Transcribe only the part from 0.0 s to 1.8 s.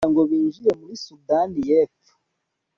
kugira ngo binjire muri Sudani